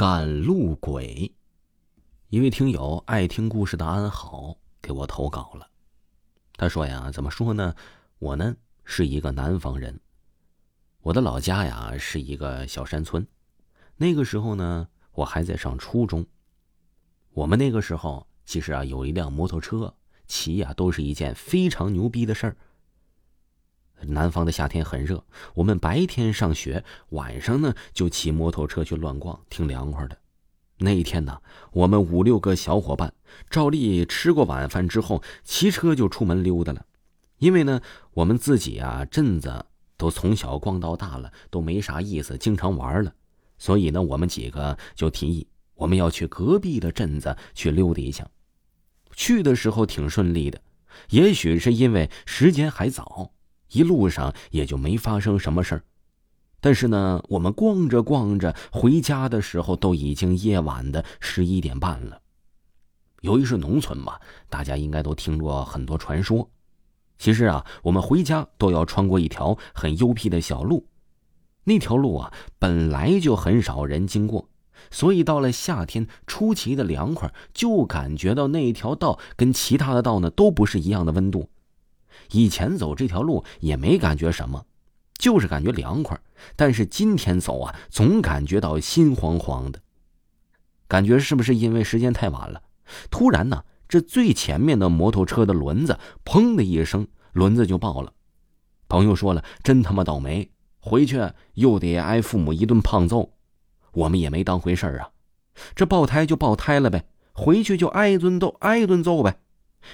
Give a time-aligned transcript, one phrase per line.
[0.00, 1.30] 赶路鬼，
[2.30, 5.68] 一位听友爱听故事的安好给我投稿了。
[6.56, 7.74] 他说呀，怎么说呢？
[8.18, 10.00] 我呢是一个南方人，
[11.02, 13.26] 我的老家呀是一个小山村。
[13.98, 16.24] 那个时候呢，我还在上初中。
[17.32, 19.94] 我们那个时候其实啊有一辆摩托车，
[20.26, 22.56] 骑呀都是一件非常牛逼的事儿。
[24.06, 25.24] 南方的夏天很热，
[25.54, 30.18] 我们白天上学，晚上呢就骑摩托车去乱逛，挺凉快的。
[30.78, 31.42] 那一天呢，
[31.72, 33.12] 我们五六个小伙伴
[33.50, 36.86] 照例吃过晚饭之后，骑车就出门溜达了。
[37.38, 37.80] 因为呢，
[38.12, 43.12] 我们自己啊镇子都从小逛到大了，都没啥意思，经常玩了，
[43.58, 48.26] 所以呢，我们几个就提议我们要去隔壁的镇子去溜达一下。
[49.14, 50.60] 去的时候挺顺利的，
[51.10, 53.32] 也许是因为时间还早。
[53.72, 55.82] 一路上也就没发生什么事儿，
[56.60, 62.20] 但是呢，我们逛着逛着回家的时候，都已经夜晚的十一点半了。
[63.22, 64.18] 由于是农村嘛，
[64.48, 66.48] 大家应该都听过很多传说。
[67.18, 70.86] 其实啊，我们回家都要穿过一条很幽僻的小路，
[71.64, 74.48] 那条路啊本来就很少人经过，
[74.90, 81.50] 所以到了夏天出奇的凉快，就感觉到那条道跟其他的道呢都不是一样的温度。
[82.32, 84.64] 以前走这条路也没感觉什么，
[85.18, 86.18] 就是感觉凉快。
[86.56, 89.80] 但是今天走啊，总感觉到心慌慌的。
[90.88, 92.62] 感觉是不是因为时间太晚了？
[93.10, 98.12] 突然呢，这最前面的摩托车的轮子“砰”的一声，轮子就爆了。
[98.88, 101.20] 朋友说了：“真他妈倒霉，回去
[101.54, 103.32] 又得挨父母一顿胖揍。”
[103.92, 105.10] 我们也没当回事儿啊，
[105.74, 109.38] 这爆胎就爆胎了呗，回去就挨一顿揍，挨一顿揍呗。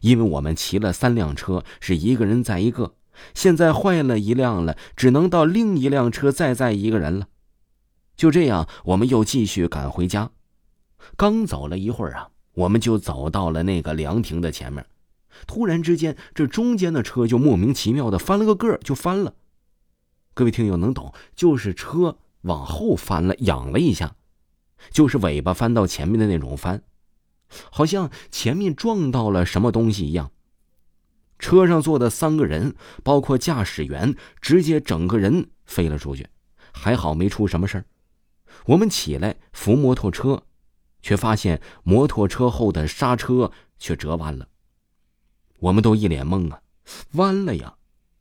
[0.00, 2.94] 因为我们骑了三辆车，是一个人载一个，
[3.34, 7.28] 现在坏了一辆了，只能到另一辆车再载一个人了。
[8.16, 10.30] 就这样，我们又继续赶回家。
[11.16, 14.84] 刚走了一会儿啊，我们就走到了那个凉亭的前面。
[15.46, 19.34] 突然之间，这中间的车就莫名其妙的翻了个个就翻了。
[20.34, 24.16] 各位听友能懂，就是车往后翻了，仰了一下，
[24.90, 26.82] 就是尾巴翻到前面的那种翻。
[27.70, 30.30] 好像前面撞到了什么东西一样。
[31.38, 36.28] 车上坐的三个人，包括驾驶员，直接整个人飞了出去，
[36.72, 37.84] 还好没出什么事儿。
[38.66, 40.42] 我们起来扶摩托车，
[41.00, 44.48] 却发现摩托车后的刹车却折弯了。
[45.60, 46.60] 我们都一脸懵啊，
[47.12, 47.74] 弯了呀！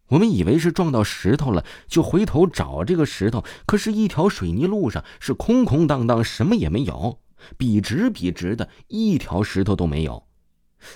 [0.08, 7.20] 我们以为是撞到石头了，就回头找这个石头，可是，一条水泥路上是空空荡荡，什么也没有。
[7.58, 10.24] 笔直笔直的，一条石头都没有，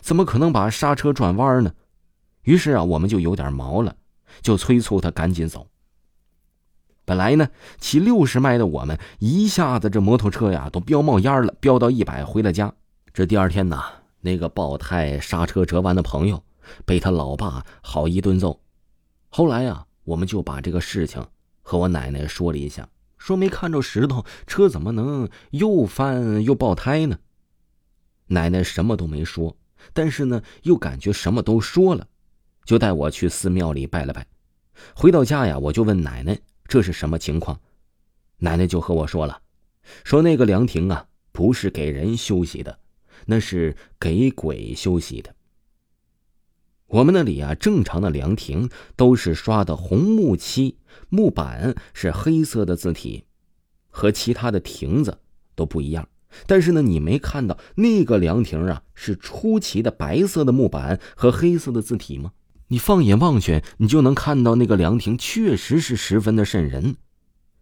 [0.02, 1.74] 怎么可能把刹车转弯呢？
[2.44, 3.96] 于是啊，我们就有点毛了，
[4.42, 5.68] 就催促他赶紧走。
[7.06, 7.50] 本来呢，
[7.80, 12.74] 骑六十迈的我们，一下子这摩托车呀都飙冒烟了，飙到一百，回了家。
[13.14, 13.82] 这第二天呢，
[14.22, 16.42] 那个爆胎、刹车折弯的朋友，
[16.86, 18.60] 被他老爸好一顿揍。
[19.30, 21.26] 后来呀，我们就把这个事情
[21.62, 22.88] 和我奶奶说了一下。
[23.24, 27.18] 说没看着石头，车怎么能又翻又爆胎呢？
[28.28, 29.56] 奶奶什么都没说，
[29.94, 32.06] 但是呢，又感觉什么都说了，
[32.66, 34.28] 就带我去寺庙里拜了拜。
[34.94, 37.58] 回到家呀，我就问奶奶这是什么情况，
[38.40, 39.40] 奶奶就和我说了，
[40.04, 42.78] 说那个凉亭啊，不是给人休息的，
[43.26, 45.34] 那是给鬼休息的。
[46.88, 50.78] 我们那里啊，正常的凉亭都是刷的红木漆，
[51.10, 53.24] 木板是黑色的字体，
[53.90, 55.20] 和其他的亭子
[55.56, 56.08] 都不一样。
[56.46, 62.32] 但是呢，你没看到那个凉亭啊，是出奇的白色的木板和黑色的字体吗？
[62.70, 66.96] 你放眼望去，你就能看到那个凉亭确实是十分的瘆人。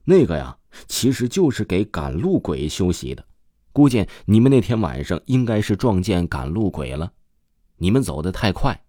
[0.05, 0.57] 那个呀，
[0.87, 3.25] 其实就是给赶路鬼休息的。
[3.73, 7.11] 估计你们那天晚上应该是撞见赶路鬼了，
[7.77, 8.83] 你们走得太快。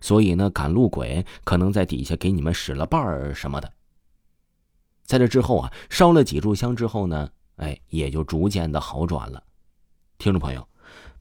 [0.00, 3.72] 所以呢，赶路鬼可能在底下给你们使了绊儿什么的。
[5.04, 9.42] 在这之后啊，烧了几炷香之后呢，哎，也就逐渐的好转了。
[10.16, 10.66] 听众朋友，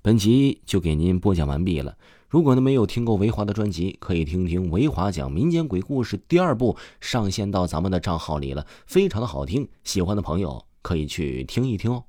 [0.01, 1.97] 本集就给您播讲完毕了。
[2.29, 9.67] 如果呢没有听过维华的专辑，可以听听维华讲民间鬼故事第二部，上线到咱们的账号里了，非常的好听。
[9.83, 12.05] 喜欢的朋友可以去听一听哦。